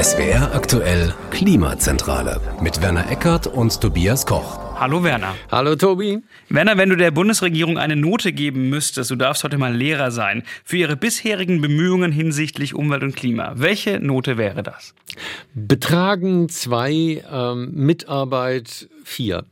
[0.00, 4.58] SWR aktuell Klimazentrale mit Werner Eckert und Tobias Koch.
[4.78, 5.34] Hallo Werner.
[5.50, 6.22] Hallo Tobi.
[6.48, 10.44] Werner, wenn du der Bundesregierung eine Note geben müsstest, du darfst heute mal Lehrer sein,
[10.64, 14.94] für ihre bisherigen Bemühungen hinsichtlich Umwelt und Klima, welche Note wäre das?
[15.54, 19.44] Betragen zwei, ähm, Mitarbeit vier.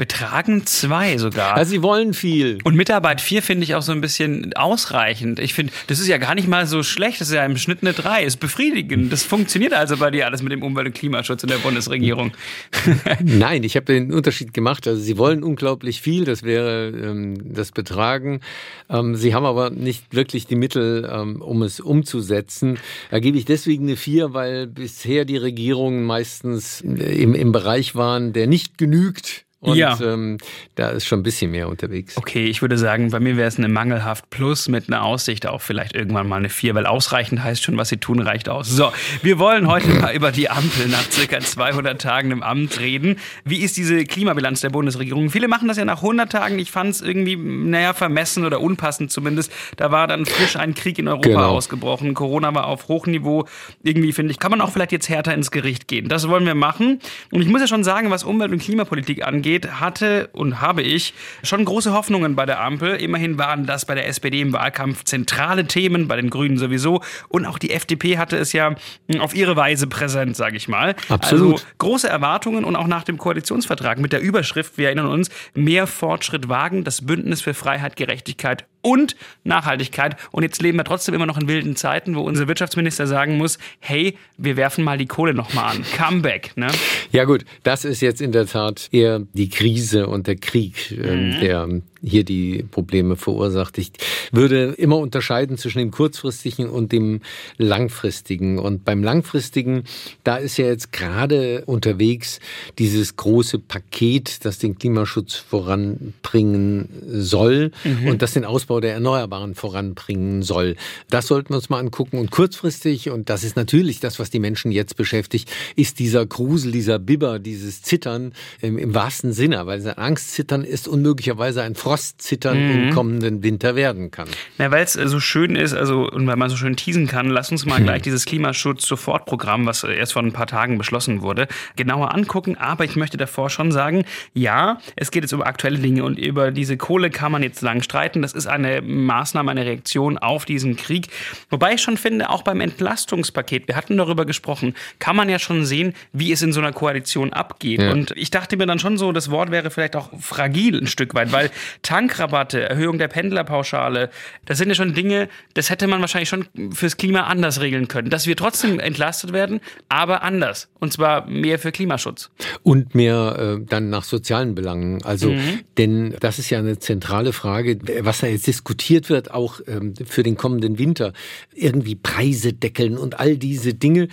[0.00, 1.58] Betragen zwei sogar.
[1.58, 2.56] Also sie wollen viel.
[2.64, 5.38] Und Mitarbeit vier finde ich auch so ein bisschen ausreichend.
[5.38, 7.20] Ich finde, das ist ja gar nicht mal so schlecht.
[7.20, 8.24] Das ist ja im Schnitt eine drei.
[8.24, 9.12] Ist befriedigend.
[9.12, 12.32] Das funktioniert also bei dir alles mit dem Umwelt- und Klimaschutz in der Bundesregierung.
[13.22, 14.88] Nein, ich habe den Unterschied gemacht.
[14.88, 16.24] Also sie wollen unglaublich viel.
[16.24, 18.40] Das wäre ähm, das Betragen.
[18.88, 22.78] Ähm, sie haben aber nicht wirklich die Mittel, ähm, um es umzusetzen.
[23.10, 28.32] Da gebe ich deswegen eine vier, weil bisher die Regierungen meistens im, im Bereich waren,
[28.32, 29.98] der nicht genügt und ja.
[30.00, 30.38] ähm,
[30.74, 32.16] da ist schon ein bisschen mehr unterwegs.
[32.16, 35.62] Okay, ich würde sagen, bei mir wäre es eine mangelhaft Plus mit einer Aussicht auf
[35.62, 38.70] vielleicht irgendwann mal eine 4, weil ausreichend heißt schon, was sie tun, reicht aus.
[38.70, 43.16] So, wir wollen heute mal über die Ampel nach circa 200 Tagen im Amt reden.
[43.44, 45.28] Wie ist diese Klimabilanz der Bundesregierung?
[45.28, 46.58] Viele machen das ja nach 100 Tagen.
[46.58, 49.52] Ich fand es irgendwie, naja, vermessen oder unpassend zumindest.
[49.76, 51.50] Da war dann frisch ein Krieg in Europa genau.
[51.50, 52.14] ausgebrochen.
[52.14, 53.44] Corona war auf Hochniveau.
[53.82, 56.08] Irgendwie, finde ich, kann man auch vielleicht jetzt härter ins Gericht gehen.
[56.08, 57.00] Das wollen wir machen.
[57.30, 60.82] Und ich muss ja schon sagen, was Umwelt- und Klimapolitik angeht, angeht, hatte und habe
[60.82, 62.96] ich schon große Hoffnungen bei der Ampel.
[62.96, 67.02] Immerhin waren das bei der SPD im Wahlkampf zentrale Themen, bei den Grünen sowieso.
[67.28, 68.74] Und auch die FDP hatte es ja
[69.18, 70.94] auf ihre Weise präsent, sage ich mal.
[71.08, 71.54] Absolut.
[71.54, 75.86] Also große Erwartungen und auch nach dem Koalitionsvertrag mit der Überschrift, wir erinnern uns, mehr
[75.86, 80.16] Fortschritt wagen, das Bündnis für Freiheit, Gerechtigkeit und Nachhaltigkeit.
[80.30, 83.58] Und jetzt leben wir trotzdem immer noch in wilden Zeiten, wo unser Wirtschaftsminister sagen muss,
[83.78, 85.84] hey, wir werfen mal die Kohle nochmal an.
[85.96, 86.56] Comeback.
[86.56, 86.68] Ne?
[87.12, 91.30] Ja gut, das ist jetzt in der Tat eher die Krise und der Krieg, ähm,
[91.30, 91.40] mhm.
[91.40, 91.68] der
[92.02, 93.78] hier die Probleme verursacht.
[93.78, 93.92] Ich
[94.32, 97.20] würde immer unterscheiden zwischen dem kurzfristigen und dem
[97.58, 98.58] langfristigen.
[98.58, 99.84] Und beim langfristigen,
[100.24, 102.40] da ist ja jetzt gerade unterwegs
[102.78, 108.08] dieses große Paket, das den Klimaschutz voranbringen soll mhm.
[108.08, 110.76] und das den Ausbau der Erneuerbaren voranbringen soll.
[111.10, 112.18] Das sollten wir uns mal angucken.
[112.18, 116.72] Und kurzfristig, und das ist natürlich das, was die Menschen jetzt beschäftigt, ist dieser Grusel,
[116.72, 122.56] dieser Bibber, dieses Zittern im, im wahrsten Sinne, weil sein Angstzittern ist unmöglicherweise ein Frostzittern
[122.56, 122.70] mhm.
[122.70, 124.28] im kommenden Winter werden kann.
[124.58, 127.50] Ja, weil es so schön ist, also und weil man so schön teasen kann, lass
[127.50, 127.84] uns mal hm.
[127.86, 132.56] gleich dieses Klimaschutz-Sofortprogramm, was erst vor ein paar Tagen beschlossen wurde, genauer angucken.
[132.56, 136.52] Aber ich möchte davor schon sagen, ja, es geht jetzt um aktuelle Dinge und über
[136.52, 138.22] diese Kohle kann man jetzt lang streiten.
[138.22, 141.08] Das ist eine Maßnahme, eine Reaktion auf diesen Krieg.
[141.48, 145.64] Wobei ich schon finde, auch beim Entlastungspaket, wir hatten darüber gesprochen, kann man ja schon
[145.64, 147.82] sehen, wie es in so einer Koalition abgeht.
[147.82, 147.90] Ja.
[147.90, 151.14] Und ich dachte mir dann schon so, das Wort wäre vielleicht auch fragil ein Stück
[151.14, 151.50] weit, weil
[151.82, 154.10] Tankrabatte, Erhöhung der Pendlerpauschale,
[154.44, 158.10] das sind ja schon Dinge, das hätte man wahrscheinlich schon fürs Klima anders regeln können.
[158.10, 160.68] Dass wir trotzdem entlastet werden, aber anders.
[160.78, 162.30] Und zwar mehr für Klimaschutz.
[162.62, 165.02] Und mehr äh, dann nach sozialen Belangen.
[165.04, 165.60] Also, mhm.
[165.78, 170.22] denn das ist ja eine zentrale Frage, was da jetzt diskutiert wird, auch ähm, für
[170.22, 171.12] den kommenden Winter.
[171.54, 174.08] Irgendwie Preise deckeln und all diese Dinge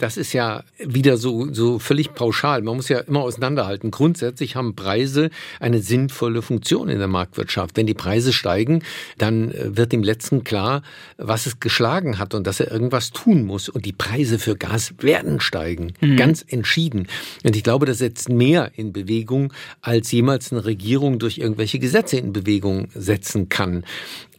[0.00, 2.62] das ist ja wieder so, so völlig pauschal.
[2.62, 3.90] Man muss ja immer auseinanderhalten.
[3.90, 5.30] Grundsätzlich haben Preise
[5.60, 7.76] eine sinnvolle Funktion in der Marktwirtschaft.
[7.76, 8.82] Wenn die Preise steigen,
[9.18, 10.82] dann äh, wird dem Letzten klar,
[11.18, 13.68] was es geschlagen hat und dass er irgendwas tun muss.
[13.68, 15.92] Und die Preise für Gas werden steigen.
[16.00, 16.16] Mhm.
[16.16, 17.06] Ganz entschieden.
[17.44, 22.16] Und ich glaube, das setzt mehr in Bewegung, als jemals eine Regierung durch irgendwelche Gesetze
[22.16, 23.84] in Bewegung setzen kann.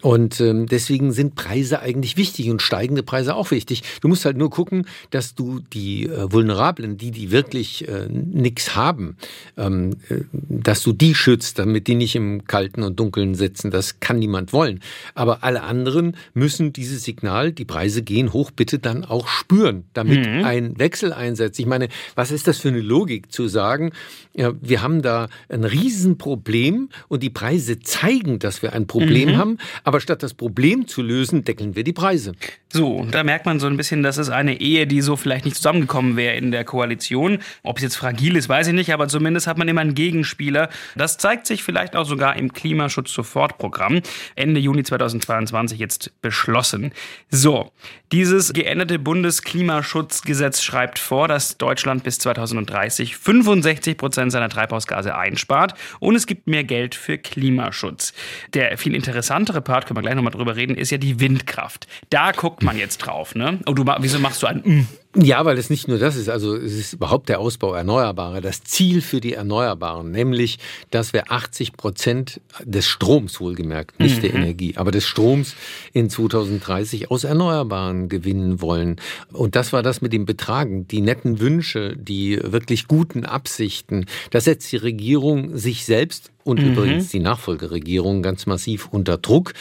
[0.02, 3.84] Und ähm, deswegen sind Preise eigentlich wichtig und steigende Preise auch wichtig.
[4.02, 8.76] Du musst halt nur gucken, dass du die äh, Vulnerablen, die, die wirklich äh, nichts
[8.76, 9.16] haben,
[9.58, 13.72] ähm, äh, dass du die schützt, damit die nicht im Kalten und Dunkeln sitzen.
[13.72, 14.82] Das kann niemand wollen.
[15.14, 20.26] Aber alle anderen müssen dieses Signal, die Preise gehen hoch, bitte dann auch spüren, damit
[20.26, 20.44] mhm.
[20.44, 21.60] ein Wechsel einsetzt.
[21.60, 23.92] Ich meine, was ist das für eine Logik zu sagen,
[24.34, 29.38] ja, wir haben da ein Riesenproblem und die Preise zeigen, dass wir ein Problem mhm.
[29.38, 29.58] haben,
[29.92, 32.32] aber statt das Problem zu lösen, deckeln wir die Preise.
[32.72, 35.58] So, da merkt man so ein bisschen, dass es eine Ehe, die so vielleicht nicht
[35.58, 37.40] zusammengekommen wäre in der Koalition.
[37.62, 40.70] Ob es jetzt fragil ist, weiß ich nicht, aber zumindest hat man immer einen Gegenspieler.
[40.96, 44.02] Das zeigt sich vielleicht auch sogar im Klimaschutz-Sofortprogramm.
[44.38, 46.94] Ende Juni 2022 jetzt beschlossen.
[47.30, 47.74] So,
[48.14, 56.16] dieses geänderte Bundesklimaschutzgesetz schreibt vor, dass Deutschland bis 2030 65 Prozent seiner Treibhausgase einspart und
[56.16, 58.14] es gibt mehr Geld für Klimaschutz.
[58.54, 61.88] Der viel interessantere Part, können wir gleich nochmal drüber reden, ist ja die Windkraft.
[62.10, 63.60] Da guckt man jetzt drauf, ne?
[63.66, 64.88] Oh, du, wieso machst du ein mm?
[65.16, 68.64] Ja, weil es nicht nur das ist, also es ist überhaupt der Ausbau Erneuerbarer, das
[68.64, 70.58] Ziel für die Erneuerbaren, nämlich,
[70.90, 74.22] dass wir 80 Prozent des Stroms wohlgemerkt, nicht mhm.
[74.22, 75.56] der Energie, aber des Stroms
[75.92, 79.02] in 2030 aus Erneuerbaren gewinnen wollen.
[79.34, 84.06] Und das war das mit dem Betragen, die netten Wünsche, die wirklich guten Absichten.
[84.30, 86.72] Da setzt die Regierung sich selbst und mhm.
[86.72, 89.54] übrigens die Nachfolgeregierung ganz massiv unter Druck.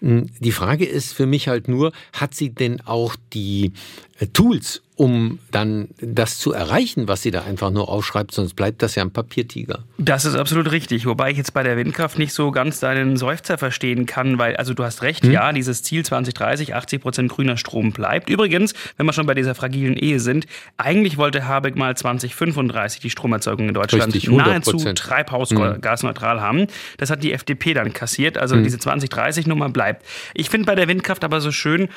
[0.00, 3.72] Hm, die Frage ist für mich halt nur, hat sie denn auch die
[4.18, 8.82] äh, Tools, um dann das zu erreichen, was sie da einfach nur aufschreibt, sonst bleibt
[8.82, 9.80] das ja ein Papiertiger.
[9.98, 13.58] Das ist absolut richtig, wobei ich jetzt bei der Windkraft nicht so ganz deinen Seufzer
[13.58, 15.32] verstehen kann, weil, also du hast recht, hm?
[15.32, 18.30] ja, dieses Ziel 2030, 80 Prozent grüner Strom bleibt.
[18.30, 20.46] Übrigens, wenn wir schon bei dieser fragilen Ehe sind,
[20.78, 26.42] eigentlich wollte Habeck mal 2035 die Stromerzeugung in Deutschland richtig, nahezu treibhausgasneutral hm.
[26.42, 26.66] haben.
[26.96, 28.64] Das hat die FDP dann kassiert, also hm.
[28.64, 30.06] diese 2030-Nummer bleibt.
[30.32, 31.88] Ich finde bei der Windkraft aber so schön,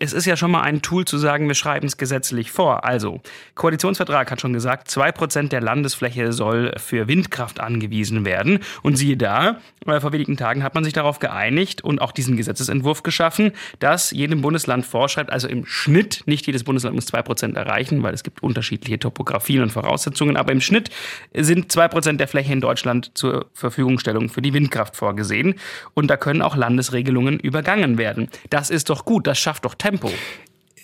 [0.00, 2.84] es ist ja schon mal ein Tool zu sagen, wir schreiben es gesetzlich natürlich vor.
[2.84, 3.20] Also,
[3.54, 8.60] Koalitionsvertrag hat schon gesagt, 2% der Landesfläche soll für Windkraft angewiesen werden.
[8.82, 12.36] Und siehe da, äh, vor wenigen Tagen hat man sich darauf geeinigt und auch diesen
[12.36, 18.02] Gesetzesentwurf geschaffen, dass jedem Bundesland vorschreibt, also im Schnitt, nicht jedes Bundesland muss 2% erreichen,
[18.02, 20.90] weil es gibt unterschiedliche Topografien und Voraussetzungen, aber im Schnitt
[21.34, 25.54] sind 2% der Fläche in Deutschland zur Verfügungstellung für die Windkraft vorgesehen.
[25.94, 28.28] Und da können auch Landesregelungen übergangen werden.
[28.50, 30.10] Das ist doch gut, das schafft doch Tempo.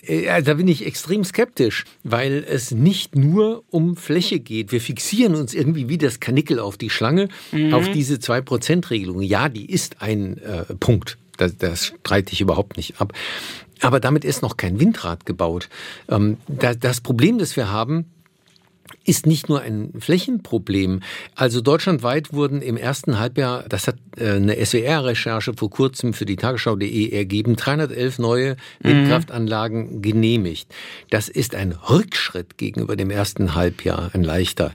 [0.03, 4.71] Äh, da bin ich extrem skeptisch, weil es nicht nur um Fläche geht.
[4.71, 7.73] Wir fixieren uns irgendwie wie das Kanickel auf die Schlange, mhm.
[7.73, 9.21] auf diese 2%-Regelung.
[9.21, 11.17] Ja, die ist ein äh, Punkt.
[11.37, 13.13] Das, das streite ich überhaupt nicht ab.
[13.81, 15.69] Aber damit ist noch kein Windrad gebaut.
[16.09, 18.05] Ähm, das Problem, das wir haben,
[19.03, 21.01] ist nicht nur ein Flächenproblem.
[21.35, 26.35] Also deutschlandweit wurden im ersten Halbjahr, das hat äh, eine SWR-Recherche vor kurzem für die
[26.35, 30.01] Tagesschau.de ergeben, 311 neue Windkraftanlagen mhm.
[30.01, 30.73] genehmigt.
[31.09, 34.73] Das ist ein Rückschritt gegenüber dem ersten Halbjahr, ein leichter,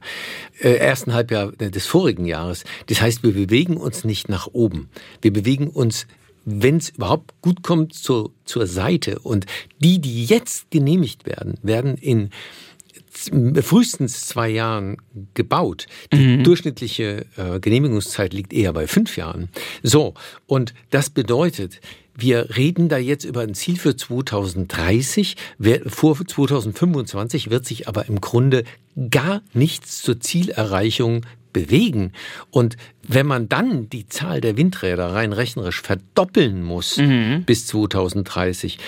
[0.61, 2.65] äh, ersten Halbjahr des vorigen Jahres.
[2.87, 4.89] Das heißt, wir bewegen uns nicht nach oben.
[5.23, 6.07] Wir bewegen uns
[6.45, 9.19] wenn es überhaupt gut kommt, zur, zur Seite.
[9.21, 9.47] Und
[9.79, 12.31] die, die jetzt genehmigt werden, werden in
[13.63, 14.97] frühestens zwei Jahren
[15.35, 15.87] gebaut.
[16.13, 16.45] Die mhm.
[16.45, 19.49] durchschnittliche äh, Genehmigungszeit liegt eher bei fünf Jahren.
[19.83, 20.15] So,
[20.47, 21.81] und das bedeutet,
[22.17, 25.37] wir reden da jetzt über ein Ziel für 2030.
[25.87, 28.65] Vor 2025 wird sich aber im Grunde
[29.11, 31.23] gar nichts zur Zielerreichung
[31.55, 32.13] bewegen.
[32.51, 37.45] Und wenn man dann die Zahl der Windräder rein rechnerisch verdoppeln muss mhm.
[37.47, 38.79] bis 2030,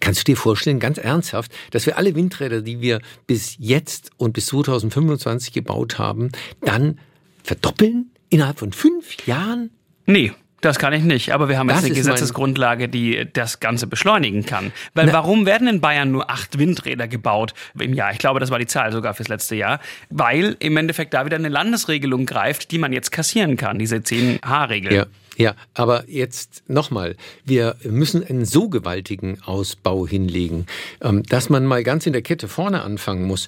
[0.00, 4.34] kannst du dir vorstellen, ganz ernsthaft, dass wir alle Windräder, die wir bis jetzt und
[4.34, 6.30] bis 2025 gebaut haben,
[6.60, 6.98] dann
[7.42, 9.70] verdoppeln innerhalb von fünf Jahren?
[10.04, 10.32] Nee,
[10.66, 14.44] das kann ich nicht, aber wir haben das jetzt eine Gesetzesgrundlage, die das Ganze beschleunigen
[14.44, 14.72] kann.
[14.94, 18.12] Weil Na, warum werden in Bayern nur acht Windräder gebaut im Jahr?
[18.12, 19.80] Ich glaube, das war die Zahl sogar fürs letzte Jahr.
[20.10, 24.92] Weil im Endeffekt da wieder eine Landesregelung greift, die man jetzt kassieren kann, diese 10H-Regel.
[24.92, 25.06] Ja.
[25.38, 27.14] Ja, aber jetzt nochmal,
[27.44, 30.64] wir müssen einen so gewaltigen Ausbau hinlegen,
[31.02, 33.46] ähm, dass man mal ganz in der Kette vorne anfangen muss.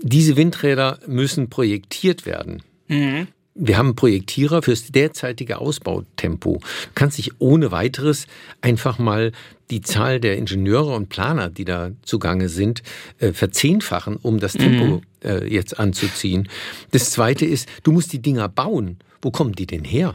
[0.00, 2.62] Diese Windräder müssen projektiert werden.
[2.86, 3.26] Mhm.
[3.54, 6.54] Wir haben Projektierer fürs derzeitige Ausbautempo.
[6.58, 8.26] Du kannst dich ohne weiteres
[8.60, 9.30] einfach mal
[9.70, 12.82] die Zahl der Ingenieure und Planer, die da zugange sind,
[13.18, 15.02] äh, verzehnfachen, um das Tempo mhm.
[15.22, 16.48] äh, jetzt anzuziehen.
[16.90, 18.98] Das Zweite ist, du musst die Dinger bauen.
[19.22, 20.14] Wo kommen die denn her?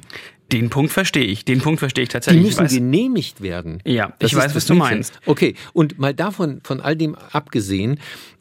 [0.51, 1.45] Den Punkt verstehe ich.
[1.45, 2.41] Den Punkt verstehe ich tatsächlich.
[2.55, 3.81] Die müssen genehmigt werden.
[3.85, 5.19] Ja, das ich weiß, was du meinst.
[5.25, 7.99] Okay, und mal davon, von all dem abgesehen,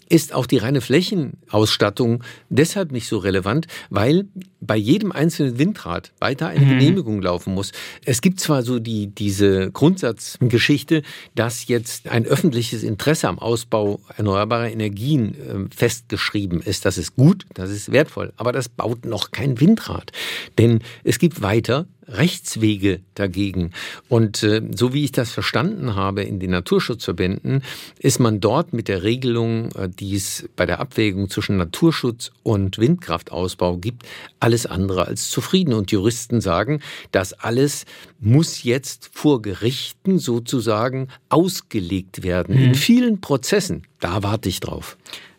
[0.08, 4.26] ist auch die reine Flächenausstattung deshalb nicht so relevant, weil
[4.60, 6.70] bei jedem einzelnen Windrad weiter eine mhm.
[6.70, 7.72] Genehmigung laufen muss.
[8.04, 11.02] Es gibt zwar so die, diese Grundsatzgeschichte,
[11.34, 16.84] dass jetzt ein öffentliches Interesse am Ausbau erneuerbarer Energien äh, festgeschrieben ist.
[16.84, 20.12] Das ist gut, das ist wertvoll, aber das baut noch kein Windrad.
[20.58, 23.72] Denn es gibt weiter Rechtswege dagegen.
[24.08, 27.62] Und äh, so wie ich das verstanden habe in den Naturschutzverbänden,
[27.98, 32.78] ist man dort mit der Regelung, äh, die es bei der Abwägung zwischen Naturschutz und
[32.78, 34.04] Windkraftausbau gibt,
[34.40, 35.74] alles andere als zufrieden.
[35.74, 36.80] Und Juristen sagen,
[37.12, 37.84] das alles
[38.18, 42.56] muss jetzt vor Gerichten sozusagen ausgelegt werden.
[42.56, 42.64] Mhm.
[42.64, 43.86] In vielen Prozessen.
[44.00, 44.96] Da warte ich drauf.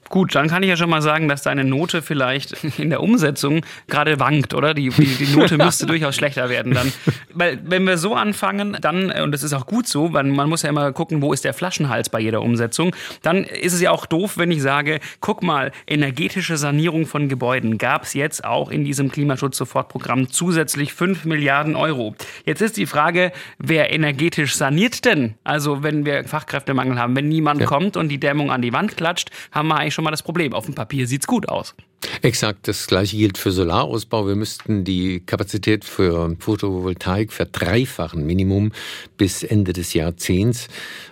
[0.10, 3.62] Gut, dann kann ich ja schon mal sagen, dass deine Note vielleicht in der Umsetzung
[3.88, 4.74] gerade wankt, oder?
[4.74, 6.92] Die, die, die Note müsste durchaus schlechter werden dann.
[7.32, 10.63] Weil wenn wir so anfangen, dann, und das ist auch gut so, weil man muss
[10.63, 14.08] ja immer gucken, wo ist der Flaschenhals bei jeder Umsetzung, dann ist es ja auch
[14.08, 18.84] doof, wenn ich sage, guck mal, energetische Sanierung von Gebäuden gab es jetzt auch in
[18.84, 22.16] diesem Klimaschutz-Sofortprogramm zusätzlich 5 Milliarden Euro.
[22.46, 25.36] Jetzt ist die Frage, wer energetisch saniert denn?
[25.44, 27.68] Also wenn wir Fachkräftemangel haben, wenn niemand ja.
[27.68, 30.53] kommt und die Dämmung an die Wand klatscht, haben wir eigentlich schon mal das Problem.
[30.53, 31.75] Auf dem Papier sieht's gut aus.
[32.22, 34.27] Exakt, das gleiche gilt für Solarausbau.
[34.27, 38.72] Wir müssten die Kapazität für Photovoltaik verdreifachen, Minimum
[39.18, 40.68] bis Ende des Jahrzehnts.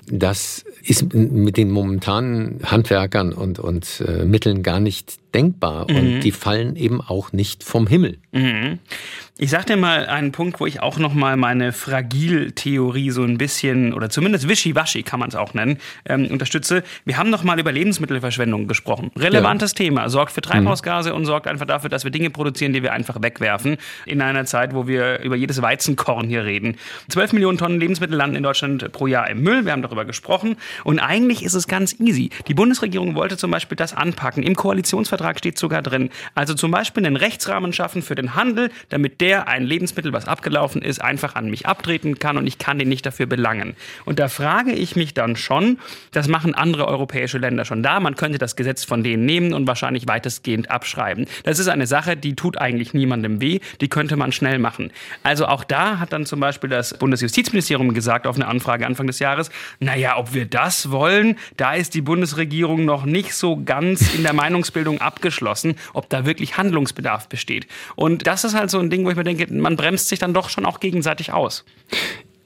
[0.10, 5.90] Das ist mit den momentanen Handwerkern und, und äh, Mitteln gar nicht denkbar.
[5.90, 5.98] Mhm.
[5.98, 8.18] Und die fallen eben auch nicht vom Himmel.
[8.32, 8.80] Mhm.
[9.40, 13.38] Ich sag dir mal einen Punkt, wo ich auch noch mal meine Fragil-Theorie so ein
[13.38, 16.84] bisschen oder zumindest wischiwaschi kann man es auch nennen ähm, unterstütze.
[17.06, 19.12] Wir haben noch mal über Lebensmittelverschwendung gesprochen.
[19.16, 19.86] Relevantes ja.
[19.86, 21.18] Thema, sorgt für Treibhausgase mhm.
[21.18, 23.78] und sorgt einfach dafür, dass wir Dinge produzieren, die wir einfach wegwerfen.
[24.08, 26.76] In einer Zeit, wo wir über jedes Weizenkorn hier reden.
[27.10, 29.66] 12 Millionen Tonnen Lebensmittel landen in Deutschland pro Jahr im Müll.
[29.66, 30.56] Wir haben darüber gesprochen.
[30.84, 32.32] Und eigentlich ist es ganz easy.
[32.48, 34.42] Die Bundesregierung wollte zum Beispiel das anpacken.
[34.42, 36.10] Im Koalitionsvertrag steht sogar drin.
[36.34, 40.26] Also zum Beispiel einen Rechtsrahmen schaffen für den Handel, damit der der ein Lebensmittel, was
[40.26, 43.76] abgelaufen ist, einfach an mich abtreten kann und ich kann den nicht dafür belangen.
[44.06, 45.80] Und da frage ich mich dann schon,
[46.12, 49.68] das machen andere europäische Länder schon da, man könnte das Gesetz von denen nehmen und
[49.68, 51.26] wahrscheinlich weitestgehend abschreiben.
[51.44, 54.94] Das ist eine Sache, die tut eigentlich niemandem weh, die könnte man schnell machen.
[55.24, 59.20] Also auch da hat dann zum Beispiel das Bundesjustizministerium gesagt auf eine Anfrage Anfang des
[59.20, 59.50] Jahres,
[59.82, 64.32] naja, ob wir das wollen, da ist die Bundesregierung noch nicht so ganz in der
[64.32, 67.68] Meinungsbildung abgeschlossen, ob da wirklich Handlungsbedarf besteht.
[67.98, 70.34] Und das ist halt so ein Ding, wo ich mir denke, man bremst sich dann
[70.34, 71.66] doch schon auch gegenseitig aus.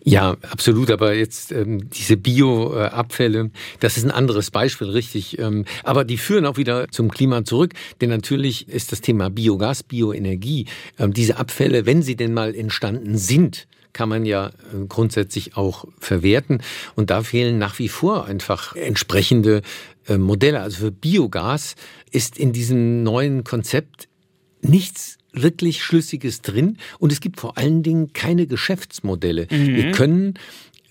[0.04, 0.90] Ja, absolut.
[0.90, 5.38] Aber jetzt ähm, diese Bioabfälle, das ist ein anderes Beispiel, richtig.
[5.38, 9.84] Ähm, aber die führen auch wieder zum Klima zurück, denn natürlich ist das Thema Biogas,
[9.84, 10.66] Bioenergie,
[10.98, 15.86] ähm, diese Abfälle, wenn sie denn mal entstanden sind, kann man ja äh, grundsätzlich auch
[16.00, 16.64] verwerten.
[16.96, 19.62] Und da fehlen nach wie vor einfach entsprechende
[20.08, 20.62] äh, Modelle.
[20.62, 21.76] Also für Biogas
[22.10, 24.08] ist in diesem neuen Konzept
[24.62, 29.48] nichts wirklich Schlüssiges drin und es gibt vor allen Dingen keine Geschäftsmodelle.
[29.50, 29.76] Mhm.
[29.76, 30.34] Wir können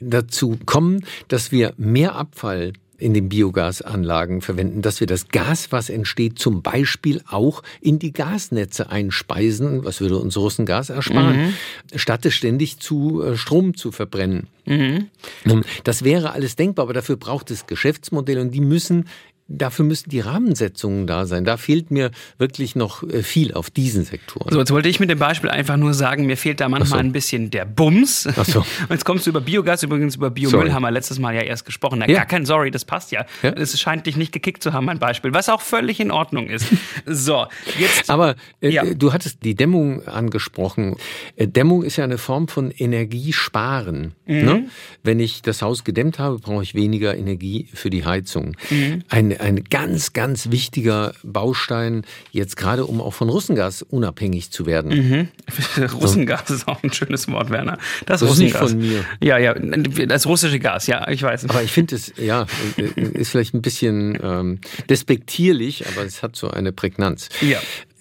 [0.00, 5.88] dazu kommen, dass wir mehr Abfall in den Biogasanlagen verwenden, dass wir das Gas, was
[5.88, 11.54] entsteht, zum Beispiel auch in die Gasnetze einspeisen, was würde uns Russengas ersparen, mhm.
[11.99, 14.49] statt es ständig zu äh, Strom zu verbrennen.
[14.66, 15.09] Mhm.
[15.85, 19.06] Das wäre alles denkbar, aber dafür braucht es Geschäftsmodelle und die müssen
[19.50, 21.45] dafür müssen die Rahmensetzungen da sein.
[21.45, 24.52] Da fehlt mir wirklich noch äh, viel auf diesen Sektoren.
[24.52, 27.04] So, jetzt wollte ich mit dem Beispiel einfach nur sagen, mir fehlt da manchmal so.
[27.04, 28.28] ein bisschen der Bums.
[28.37, 28.61] Ach so.
[28.61, 31.66] Und jetzt kommst du über Biogas, übrigens über Biomüll haben wir letztes Mal ja erst
[31.66, 31.99] gesprochen.
[31.99, 32.19] Na, ja.
[32.19, 33.26] Gar kein Sorry, das passt ja.
[33.42, 33.50] ja.
[33.50, 36.66] Es scheint dich nicht gekickt zu haben, mein Beispiel, was auch völlig in Ordnung ist.
[37.07, 37.47] So,
[37.78, 38.11] jetzt.
[38.11, 38.85] Aber äh, ja.
[38.85, 40.97] du hattest die Dämmung angesprochen.
[41.37, 44.14] Äh, Dämmung ist ja eine Form von Energiesparen.
[44.26, 44.45] Mhm.
[44.45, 44.69] Ne?
[45.02, 48.57] Wenn ich das Haus gedämmt habe, brauche ich weniger Energie für die Heizung.
[48.71, 49.02] Mhm.
[49.09, 54.90] Eine ein ganz, ganz wichtiger Baustein, jetzt gerade um auch von Russengas unabhängig zu werden.
[54.92, 55.28] Mhm.
[56.00, 56.54] Russengas so.
[56.54, 57.78] ist auch ein schönes Wort, Werner.
[58.06, 59.04] Das, das ist nicht von mir.
[59.23, 61.49] Ja, ja, das russische Gas, ja, ich weiß.
[61.49, 66.50] Aber ich finde es, ja, ist vielleicht ein bisschen ähm, despektierlich, aber es hat so
[66.50, 67.28] eine Prägnanz.
[67.40, 67.59] Ja.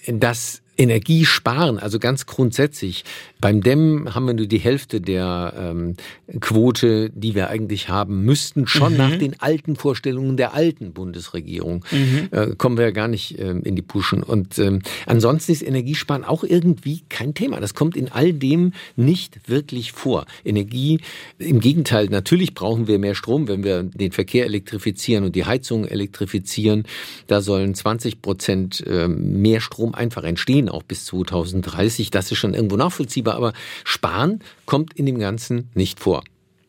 [0.08, 3.04] Das Energie sparen, also ganz grundsätzlich.
[3.42, 5.96] Beim Dämmen haben wir nur die Hälfte der ähm,
[6.40, 8.98] Quote, die wir eigentlich haben müssten, schon mhm.
[8.98, 11.84] nach den alten Vorstellungen der alten Bundesregierung.
[11.92, 12.30] Mhm.
[12.32, 14.24] Äh, kommen wir ja gar nicht äh, in die Puschen.
[14.24, 17.60] Und ähm, ansonsten ist Energiesparen auch irgendwie kein Thema.
[17.60, 20.26] Das kommt in all dem nicht wirklich vor.
[20.46, 21.02] Energie,
[21.40, 25.84] im Gegenteil, natürlich brauchen wir mehr Strom, wenn wir den Verkehr elektrifizieren und die Heizung
[25.84, 26.86] elektrifizieren.
[27.28, 32.12] Da sollen 20 Prozent äh, mehr Strom einfach entstehen auch bis 2030.
[32.12, 36.24] Das ist schon irgendwo nachvollziehbar, aber Sparen kommt in dem Ganzen nicht vor.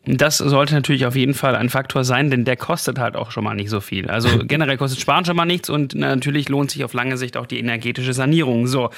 [0.05, 3.43] Das sollte natürlich auf jeden Fall ein Faktor sein, denn der kostet halt auch schon
[3.43, 4.09] mal nicht so viel.
[4.09, 7.45] Also generell kostet Sparen schon mal nichts und natürlich lohnt sich auf lange Sicht auch
[7.45, 8.65] die energetische Sanierung.
[8.65, 8.89] So.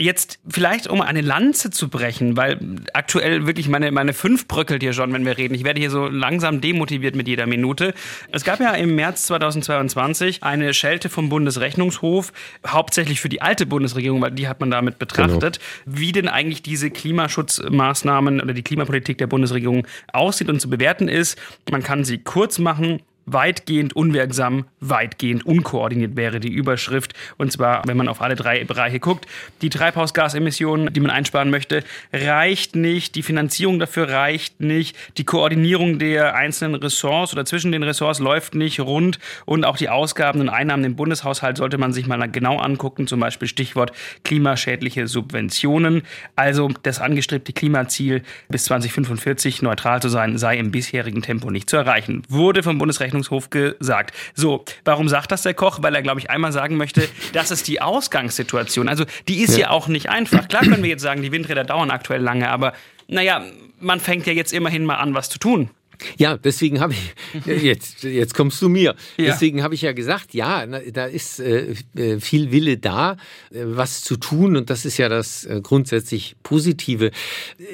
[0.00, 2.60] Jetzt vielleicht, um eine Lanze zu brechen, weil
[2.92, 5.54] aktuell wirklich meine, meine fünf bröckelt hier schon, wenn wir reden.
[5.54, 7.94] Ich werde hier so langsam demotiviert mit jeder Minute.
[8.30, 12.32] Es gab ja im März 2022 eine Schelte vom Bundesrechnungshof,
[12.64, 15.98] hauptsächlich für die alte Bundesregierung, weil die hat man damit betrachtet, genau.
[15.98, 21.36] wie denn eigentlich diese Klimaschutzmaßnahmen oder die Klimapolitik der Bundesregierung aussieht und zu bewerten ist.
[21.72, 23.02] Man kann sie kurz machen.
[23.32, 27.14] Weitgehend unwirksam, weitgehend unkoordiniert wäre die Überschrift.
[27.36, 29.26] Und zwar, wenn man auf alle drei Bereiche guckt.
[29.62, 33.14] Die Treibhausgasemissionen, die man einsparen möchte, reicht nicht.
[33.14, 34.96] Die Finanzierung dafür reicht nicht.
[35.16, 39.18] Die Koordinierung der einzelnen Ressorts oder zwischen den Ressorts läuft nicht rund.
[39.44, 43.06] Und auch die Ausgaben und Einnahmen im Bundeshaushalt sollte man sich mal genau angucken.
[43.06, 43.92] Zum Beispiel Stichwort
[44.24, 46.02] klimaschädliche Subventionen.
[46.36, 51.76] Also das angestrebte Klimaziel bis 2045 neutral zu sein, sei im bisherigen Tempo nicht zu
[51.76, 52.22] erreichen.
[52.28, 53.17] Wurde vom Bundesrechnungshof
[53.50, 54.14] gesagt.
[54.34, 55.78] So, warum sagt das der Koch?
[55.82, 58.88] Weil er, glaube ich, einmal sagen möchte, das ist die Ausgangssituation.
[58.88, 59.66] Also die ist ja.
[59.66, 60.48] ja auch nicht einfach.
[60.48, 62.72] Klar können wir jetzt sagen, die Windräder dauern aktuell lange, aber
[63.08, 63.42] naja,
[63.80, 65.70] man fängt ja jetzt immerhin mal an, was zu tun.
[66.16, 68.94] Ja, deswegen habe ich, jetzt, jetzt kommst du mir.
[69.16, 69.26] Ja.
[69.26, 73.12] Deswegen habe ich ja gesagt, ja, da ist äh, äh, viel Wille da,
[73.50, 77.10] äh, was zu tun und das ist ja das äh, grundsätzlich Positive.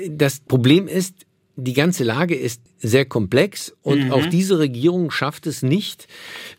[0.08, 1.23] Das Problem ist,
[1.56, 4.12] die ganze Lage ist sehr komplex und mhm.
[4.12, 6.08] auch diese Regierung schafft es nicht,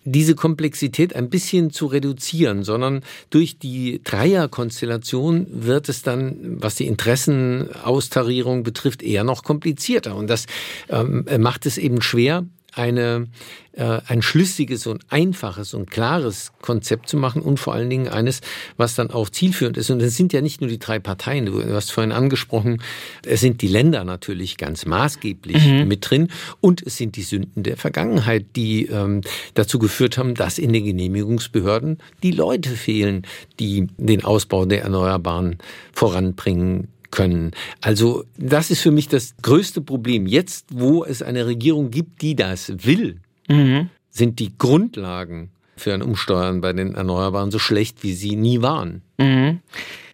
[0.06, 6.88] diese Komplexität ein bisschen zu reduzieren, sondern durch die Dreierkonstellation wird es dann, was die
[6.88, 10.16] Interessenaustarierung betrifft, eher noch komplizierter.
[10.16, 10.46] Und das
[10.90, 13.27] ähm, macht es eben schwer, eine,
[13.74, 18.41] äh, ein schlüssiges und einfaches und klares Konzept zu machen und vor allen Dingen eines,
[18.77, 19.89] was dann auch zielführend ist.
[19.89, 22.82] Und es sind ja nicht nur die drei Parteien, du hast vorhin angesprochen,
[23.25, 25.88] es sind die Länder natürlich ganz maßgeblich mhm.
[25.88, 26.29] mit drin
[26.62, 29.22] und es sind die Sünden der Vergangenheit, die ähm,
[29.53, 33.25] dazu geführt haben, dass in den Genehmigungsbehörden die Leute fehlen,
[33.60, 35.58] die den Ausbau der Erneuerbaren
[35.94, 37.52] voranbringen können.
[37.82, 40.28] Also das ist für mich das größte Problem.
[40.28, 43.18] Jetzt, wo es eine Regierung gibt, die das will,
[43.48, 43.90] mhm.
[44.12, 49.02] sind die Grundlagen für ein Umsteuern bei den Erneuerbaren so schlecht, wie sie nie waren.
[49.18, 49.60] Mhm.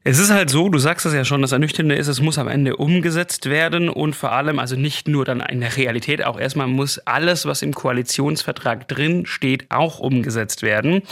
[0.03, 2.47] Es ist halt so, du sagst es ja schon, das Ernüchternde ist, es muss am
[2.47, 6.67] Ende umgesetzt werden und vor allem, also nicht nur dann in der Realität, auch erstmal
[6.67, 11.03] muss alles, was im Koalitionsvertrag drin steht, auch umgesetzt werden.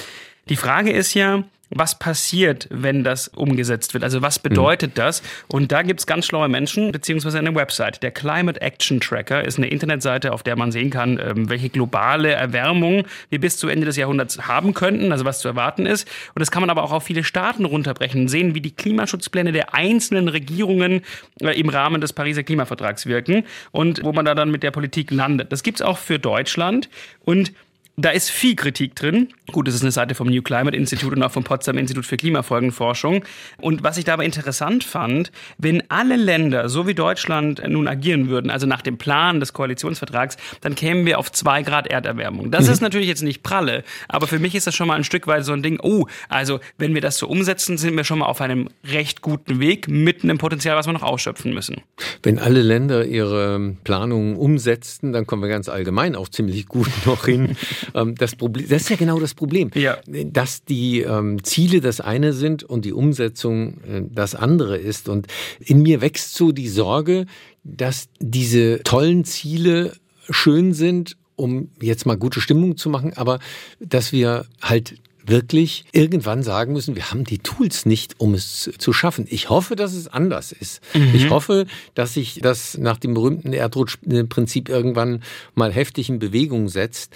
[0.50, 4.04] Die Frage ist ja, was passiert, wenn das umgesetzt wird?
[4.04, 4.96] Also was bedeutet mhm.
[4.96, 5.24] das?
[5.48, 8.02] Und da gibt's ganz schlaue Menschen, beziehungsweise eine Website.
[8.02, 12.32] Der Climate Action Tracker ist eine Internetseite, auf der man sehen kann, ähm, welche globale
[12.32, 16.08] Erwärmung wir bis zu Ende des Jahrhunderts haben könnten, also was zu erwarten ist.
[16.34, 19.74] Und das kann man aber auch auf viele Staaten runterbrechen, sehen, wie die Klimaschutzpläne der
[19.74, 21.02] einzelnen Regierungen
[21.42, 25.12] äh, im Rahmen des Pariser Klimavertrags wirken und wo man da dann mit der Politik
[25.12, 25.52] landet.
[25.52, 26.90] Das gibt's auch für Deutschland
[27.26, 27.54] und
[28.02, 29.30] da ist viel Kritik drin.
[29.52, 32.18] Gut, das ist eine Seite vom New Climate Institute und auch vom Potsdam Institut für
[32.18, 33.26] Klimafolgenforschung.
[33.60, 38.52] Und was ich dabei interessant fand, wenn alle Länder, so wie Deutschland nun agieren würden,
[38.52, 42.52] also nach dem Plan des Koalitionsvertrags, dann kämen wir auf zwei Grad Erderwärmung.
[42.52, 42.74] Das mhm.
[42.74, 45.44] ist natürlich jetzt nicht pralle, aber für mich ist das schon mal ein Stück weit
[45.44, 48.40] so ein Ding, oh, also wenn wir das so umsetzen, sind wir schon mal auf
[48.40, 51.82] einem recht guten Weg mit einem Potenzial, was wir noch ausschöpfen müssen.
[52.24, 57.26] Wenn alle Länder ihre Planungen umsetzten, dann kommen wir ganz allgemein auch ziemlich gut noch
[57.26, 57.58] hin.
[57.94, 59.98] Ähm, das, Problem, das ist ja genau das Problem, ja.
[60.08, 65.10] dass die ähm, Ziele das eine sind und die Umsetzung äh, das andere ist.
[65.10, 65.28] Und
[65.60, 67.26] in mir wächst so die Sorge,
[67.64, 69.94] dass diese tollen Ziele
[70.30, 73.40] schön sind, um jetzt mal gute Stimmung zu machen, aber
[73.80, 74.96] dass wir halt
[75.30, 79.26] wirklich irgendwann sagen müssen, wir haben die Tools nicht, um es zu schaffen.
[79.30, 80.82] Ich hoffe, dass es anders ist.
[80.94, 81.12] Mhm.
[81.14, 85.24] Ich hoffe, dass sich das nach dem berühmten Erdrutschprinzip irgendwann
[85.56, 87.14] mal heftig in Bewegung setzt.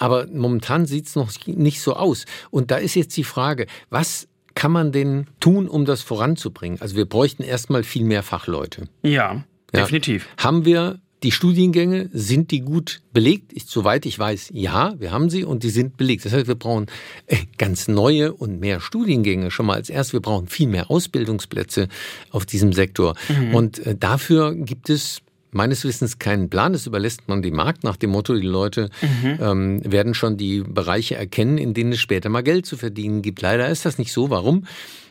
[0.00, 2.24] Aber momentan sieht es noch nicht so aus.
[2.50, 6.80] Und da ist jetzt die Frage, was kann man denn tun, um das voranzubringen?
[6.80, 8.88] Also wir bräuchten erstmal viel mehr Fachleute.
[9.02, 9.44] Ja, ja.
[9.72, 10.26] definitiv.
[10.38, 13.52] Haben wir die Studiengänge, sind die gut belegt?
[13.52, 16.24] Ich, soweit ich weiß, ja, wir haben sie und die sind belegt.
[16.24, 16.86] Das heißt, wir brauchen
[17.26, 20.14] äh, ganz neue und mehr Studiengänge schon mal als erstes.
[20.14, 21.88] Wir brauchen viel mehr Ausbildungsplätze
[22.30, 23.16] auf diesem Sektor.
[23.28, 23.54] Mhm.
[23.54, 25.20] Und äh, dafür gibt es
[25.52, 26.72] meines Wissens keinen Plan.
[26.72, 29.38] Das überlässt man dem Markt nach dem Motto, die Leute mhm.
[29.40, 33.42] ähm, werden schon die Bereiche erkennen, in denen es später mal Geld zu verdienen gibt.
[33.42, 34.30] Leider ist das nicht so.
[34.30, 34.64] Warum?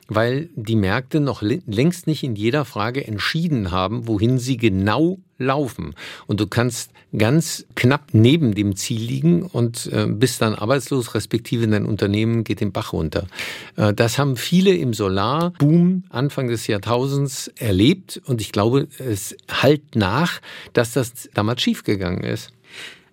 [0.10, 5.96] Weil die Märkte noch längst nicht in jeder Frage entschieden haben, wohin sie genau laufen.
[6.28, 11.68] Und du kannst ganz knapp neben dem Ziel liegen und äh, bist dann arbeitslos, respektive
[11.68, 13.28] dein Unternehmen geht den Bach runter.
[13.76, 19.96] Äh, das haben viele im Solarboom Anfang des Jahrtausends erlebt und ich glaube, es halt
[19.96, 20.42] nach,
[20.74, 22.52] dass das damals schiefgegangen ist.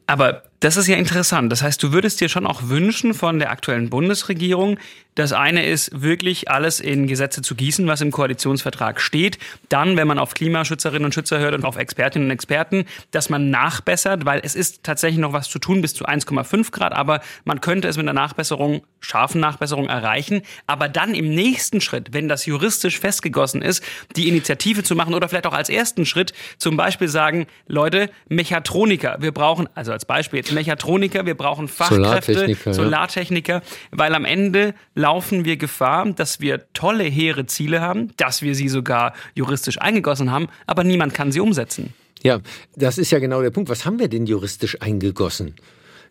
[0.07, 1.53] Aber das ist ja interessant.
[1.53, 4.79] Das heißt, du würdest dir schon auch wünschen von der aktuellen Bundesregierung,
[5.17, 9.39] das eine ist wirklich alles in Gesetze zu gießen, was im Koalitionsvertrag steht.
[9.71, 13.49] Dann, wenn man auf Klimaschützerinnen und Schützer hört und auf Expertinnen und Experten, dass man
[13.49, 17.63] nachbessert, weil es ist tatsächlich noch was zu tun bis zu 1,5 Grad, aber man
[17.63, 20.43] könnte es mit einer Nachbesserung, scharfen Nachbesserung erreichen.
[20.67, 23.83] Aber dann im nächsten Schritt, wenn das juristisch festgegossen ist,
[24.17, 29.17] die Initiative zu machen oder vielleicht auch als ersten Schritt zum Beispiel sagen, Leute, Mechatroniker,
[29.21, 33.63] wir brauchen, also als Beispiel Mechatroniker, wir brauchen Fachkräfte, Solartechniker, Solartechniker ja.
[33.91, 38.69] weil am Ende laufen wir Gefahr, dass wir tolle, hehre Ziele haben, dass wir sie
[38.69, 41.95] sogar juristisch eingegossen haben, aber niemand kann sie umsetzen.
[42.23, 42.41] Ja,
[42.75, 43.69] das ist ja genau der Punkt.
[43.69, 45.55] Was haben wir denn juristisch eingegossen?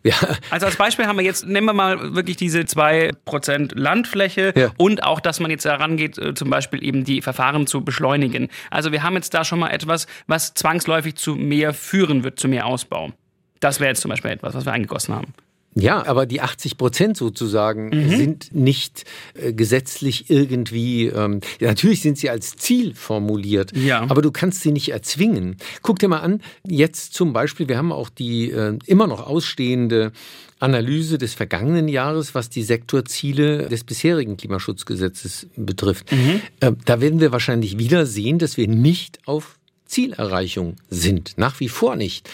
[0.06, 0.14] Ja.
[0.50, 4.70] Also als Beispiel haben wir jetzt, nehmen wir mal wirklich diese 2% Landfläche ja.
[4.76, 8.48] und auch, dass man jetzt herangeht, äh, zum Beispiel eben die Verfahren zu beschleunigen.
[8.70, 12.46] Also wir haben jetzt da schon mal etwas, was zwangsläufig zu mehr führen wird, zu
[12.46, 13.12] mehr Ausbau.
[13.60, 15.34] Das wäre jetzt zum Beispiel etwas, was wir eingegossen haben.
[15.78, 18.08] Ja, aber die 80 Prozent sozusagen mhm.
[18.08, 24.00] sind nicht äh, gesetzlich irgendwie, ähm, natürlich sind sie als Ziel formuliert, ja.
[24.08, 25.58] aber du kannst sie nicht erzwingen.
[25.82, 30.12] Guck dir mal an, jetzt zum Beispiel, wir haben auch die äh, immer noch ausstehende
[30.58, 36.10] Analyse des vergangenen Jahres, was die Sektorziele des bisherigen Klimaschutzgesetzes betrifft.
[36.10, 36.40] Mhm.
[36.60, 41.34] Äh, da werden wir wahrscheinlich wieder sehen, dass wir nicht auf Zielerreichung sind.
[41.36, 42.28] Nach wie vor nicht.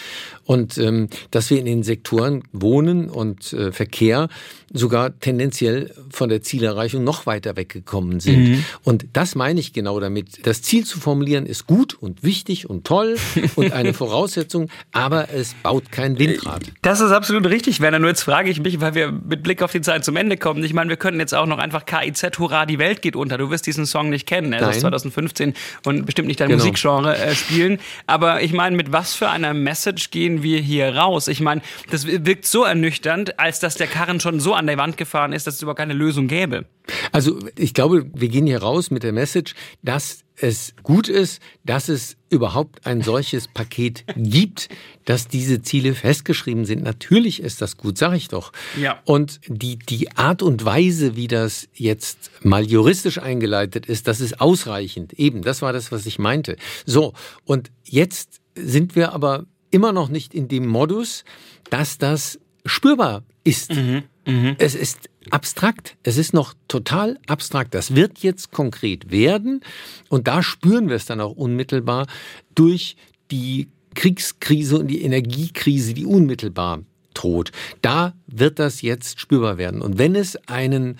[0.44, 4.28] Und ähm, dass wir in den Sektoren Wohnen und äh, Verkehr
[4.72, 8.48] sogar tendenziell von der Zielerreichung noch weiter weggekommen sind.
[8.48, 8.64] Mhm.
[8.82, 10.46] Und das meine ich genau damit.
[10.46, 13.16] Das Ziel zu formulieren ist gut und wichtig und toll
[13.54, 16.62] und eine Voraussetzung, aber es baut kein Windrad.
[16.80, 17.98] Das ist absolut richtig, Werner.
[17.98, 20.64] Nur jetzt frage ich mich, weil wir mit Blick auf die Zeit zum Ende kommen.
[20.64, 23.36] Ich meine, wir könnten jetzt auch noch einfach KIZ Hurra, die Welt geht unter.
[23.36, 24.52] Du wirst diesen Song nicht kennen.
[24.52, 26.64] Er ist 2015 und bestimmt nicht dein genau.
[26.64, 27.78] Musikgenre äh, spielen.
[28.06, 31.28] Aber ich meine, mit was für einer Message gehen wir hier raus?
[31.28, 34.96] Ich meine, das wirkt so ernüchternd, als dass der Karren schon so an der Wand
[34.96, 36.64] gefahren ist, dass es überhaupt keine Lösung gäbe.
[37.12, 41.88] Also ich glaube, wir gehen hier raus mit der Message, dass es gut ist, dass
[41.88, 44.68] es überhaupt ein solches Paket gibt,
[45.04, 46.82] dass diese Ziele festgeschrieben sind.
[46.82, 48.52] Natürlich ist das gut, sage ich doch.
[48.80, 49.00] Ja.
[49.04, 54.40] Und die, die Art und Weise, wie das jetzt mal juristisch eingeleitet ist, das ist
[54.40, 55.12] ausreichend.
[55.14, 56.56] Eben, das war das, was ich meinte.
[56.86, 57.12] So,
[57.44, 61.24] und jetzt sind wir aber immer noch nicht in dem Modus,
[61.70, 63.74] dass das spürbar ist.
[63.74, 64.56] Mhm, mh.
[64.58, 65.96] Es ist abstrakt.
[66.02, 67.74] Es ist noch total abstrakt.
[67.74, 69.60] Das wird jetzt konkret werden.
[70.08, 72.06] Und da spüren wir es dann auch unmittelbar
[72.54, 72.96] durch
[73.30, 76.82] die Kriegskrise und die Energiekrise, die unmittelbar
[77.14, 77.52] droht.
[77.82, 79.82] Da wird das jetzt spürbar werden.
[79.82, 80.98] Und wenn es einen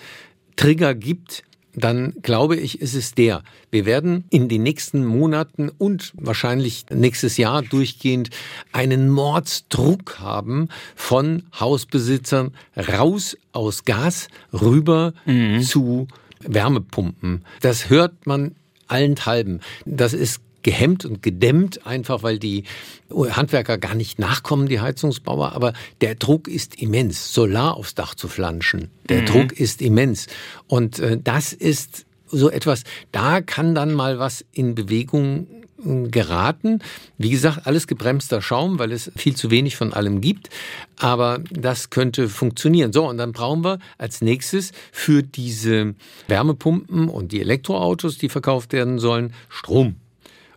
[0.55, 1.43] Trigger gibt,
[1.75, 3.43] dann glaube ich, ist es der.
[3.71, 8.29] Wir werden in den nächsten Monaten und wahrscheinlich nächstes Jahr durchgehend
[8.71, 15.61] einen Mordsdruck haben von Hausbesitzern raus aus Gas rüber mhm.
[15.61, 16.07] zu
[16.41, 17.43] Wärmepumpen.
[17.61, 18.55] Das hört man
[18.87, 19.61] allenthalben.
[19.85, 22.63] Das ist gehemmt und gedämmt, einfach weil die
[23.11, 25.53] Handwerker gar nicht nachkommen, die Heizungsbauer.
[25.53, 28.89] Aber der Druck ist immens, Solar aufs Dach zu flanschen.
[29.09, 29.25] Der mhm.
[29.25, 30.27] Druck ist immens.
[30.67, 35.47] Und äh, das ist so etwas, da kann dann mal was in Bewegung
[35.85, 36.79] äh, geraten.
[37.17, 40.49] Wie gesagt, alles gebremster Schaum, weil es viel zu wenig von allem gibt.
[40.97, 42.93] Aber das könnte funktionieren.
[42.93, 45.95] So, und dann brauchen wir als nächstes für diese
[46.27, 49.95] Wärmepumpen und die Elektroautos, die verkauft werden sollen, Strom.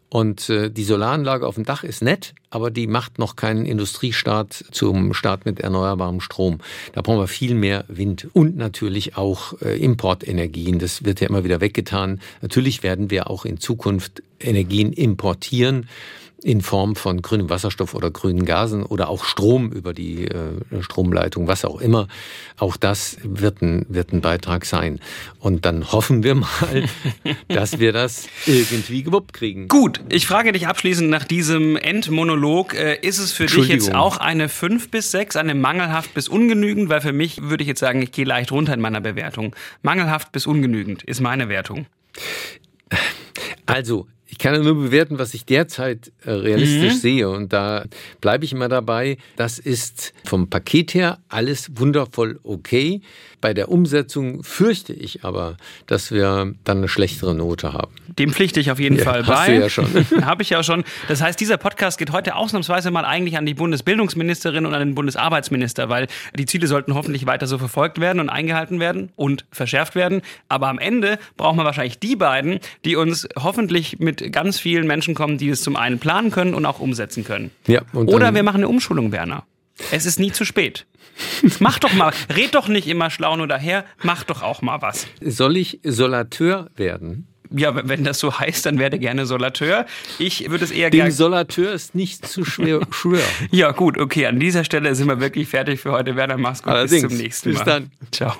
[0.08, 4.52] Und äh, die Solaranlage auf dem Dach ist nett, aber die macht noch keinen Industriestart
[4.70, 6.58] zum Start mit erneuerbarem Strom.
[6.92, 10.78] Da brauchen wir viel mehr Wind und natürlich auch äh, Importenergien.
[10.78, 12.20] Das wird ja immer wieder weggetan.
[12.40, 15.88] Natürlich werden wir auch in Zukunft Energien importieren
[16.42, 21.48] in Form von grünem Wasserstoff oder grünen Gasen oder auch Strom über die äh, Stromleitung,
[21.48, 22.08] was auch immer.
[22.58, 25.00] Auch das wird ein, wird ein Beitrag sein.
[25.40, 26.84] Und dann hoffen wir mal,
[27.48, 29.68] dass wir das irgendwie gewuppt kriegen.
[29.68, 34.18] Gut, ich frage dich abschließend nach diesem Endmonolog, äh, ist es für dich jetzt auch
[34.18, 36.90] eine 5 bis 6, eine mangelhaft bis ungenügend?
[36.90, 39.56] Weil für mich würde ich jetzt sagen, ich gehe leicht runter in meiner Bewertung.
[39.82, 41.86] Mangelhaft bis ungenügend ist meine Wertung.
[43.64, 46.98] Also, ich kann ja nur bewerten, was ich derzeit äh, realistisch mhm.
[46.98, 47.28] sehe.
[47.28, 47.84] Und da
[48.20, 49.18] bleibe ich immer dabei.
[49.36, 53.00] Das ist vom Paket her alles wundervoll okay.
[53.40, 57.94] Bei der Umsetzung fürchte ich aber, dass wir dann eine schlechtere Note haben.
[58.18, 59.34] Dem pflichte ich auf jeden ja, Fall bei.
[59.34, 60.24] Hast du ja schon.
[60.24, 60.84] Habe ich ja schon.
[61.06, 64.94] Das heißt, dieser Podcast geht heute ausnahmsweise mal eigentlich an die Bundesbildungsministerin und an den
[64.94, 69.94] Bundesarbeitsminister, weil die Ziele sollten hoffentlich weiter so verfolgt werden und eingehalten werden und verschärft
[69.94, 70.22] werden.
[70.48, 75.14] Aber am Ende brauchen wir wahrscheinlich die beiden, die uns hoffentlich mit ganz vielen Menschen
[75.14, 77.50] kommen, die es zum einen planen können und auch umsetzen können.
[77.66, 79.44] Ja, Oder wir machen eine Umschulung, Werner.
[79.90, 80.86] Es ist nie zu spät.
[81.60, 85.06] Mach doch mal, red doch nicht immer schlau nur daher, mach doch auch mal was.
[85.22, 87.26] Soll ich Solateur werden?
[87.50, 89.86] Ja, wenn das so heißt, dann werde gerne Solateur.
[90.18, 91.10] Ich würde es eher gerne.
[91.10, 92.80] Dem Solateur ist nicht zu schwer.
[92.90, 93.24] schwer.
[93.50, 94.26] ja, gut, okay.
[94.26, 96.16] An dieser Stelle sind wir wirklich fertig für heute.
[96.16, 96.72] Werner, mach's gut.
[96.72, 97.02] Allerdings.
[97.02, 97.58] Bis zum nächsten Mal.
[97.58, 97.90] Bis dann.
[98.10, 98.36] Ciao.